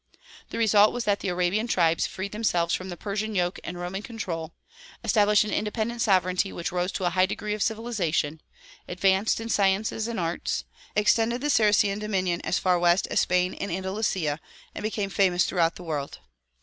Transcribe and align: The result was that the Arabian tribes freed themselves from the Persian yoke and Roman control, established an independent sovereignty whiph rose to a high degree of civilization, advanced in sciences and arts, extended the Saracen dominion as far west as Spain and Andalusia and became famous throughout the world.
The 0.49 0.57
result 0.57 0.93
was 0.93 1.03
that 1.03 1.19
the 1.19 1.27
Arabian 1.27 1.67
tribes 1.67 2.07
freed 2.07 2.31
themselves 2.31 2.73
from 2.73 2.89
the 2.89 2.97
Persian 2.97 3.35
yoke 3.35 3.59
and 3.63 3.77
Roman 3.77 4.01
control, 4.01 4.55
established 5.03 5.43
an 5.43 5.53
independent 5.53 6.01
sovereignty 6.01 6.49
whiph 6.51 6.71
rose 6.71 6.91
to 6.93 7.03
a 7.05 7.11
high 7.11 7.27
degree 7.27 7.53
of 7.53 7.61
civilization, 7.61 8.41
advanced 8.87 9.39
in 9.39 9.47
sciences 9.47 10.07
and 10.07 10.19
arts, 10.19 10.65
extended 10.95 11.39
the 11.41 11.51
Saracen 11.51 11.99
dominion 11.99 12.41
as 12.41 12.57
far 12.57 12.79
west 12.79 13.05
as 13.11 13.19
Spain 13.19 13.53
and 13.53 13.71
Andalusia 13.71 14.39
and 14.73 14.81
became 14.81 15.11
famous 15.11 15.45
throughout 15.45 15.75
the 15.75 15.83
world. 15.83 16.17